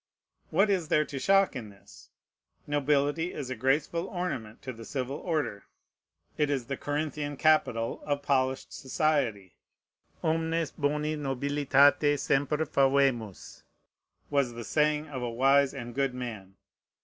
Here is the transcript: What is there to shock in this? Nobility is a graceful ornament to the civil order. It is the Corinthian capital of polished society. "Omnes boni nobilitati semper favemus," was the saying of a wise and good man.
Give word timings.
What 0.49 0.71
is 0.71 0.87
there 0.87 1.05
to 1.05 1.19
shock 1.19 1.55
in 1.55 1.69
this? 1.69 2.09
Nobility 2.65 3.31
is 3.35 3.51
a 3.51 3.55
graceful 3.55 4.07
ornament 4.07 4.63
to 4.63 4.73
the 4.73 4.83
civil 4.83 5.17
order. 5.17 5.65
It 6.39 6.49
is 6.49 6.65
the 6.65 6.75
Corinthian 6.75 7.37
capital 7.37 8.01
of 8.03 8.23
polished 8.23 8.73
society. 8.73 9.53
"Omnes 10.23 10.71
boni 10.71 11.15
nobilitati 11.17 12.17
semper 12.17 12.65
favemus," 12.65 13.61
was 14.31 14.53
the 14.53 14.63
saying 14.63 15.07
of 15.07 15.21
a 15.21 15.29
wise 15.29 15.71
and 15.71 15.93
good 15.93 16.15
man. 16.15 16.55